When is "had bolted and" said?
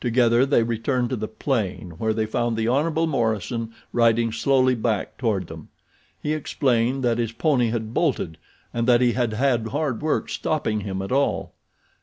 7.68-8.86